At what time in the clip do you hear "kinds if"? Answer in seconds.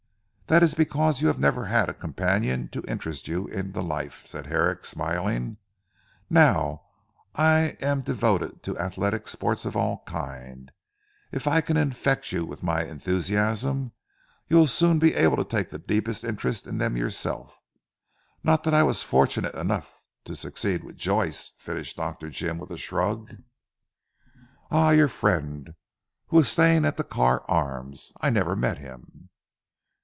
10.05-11.47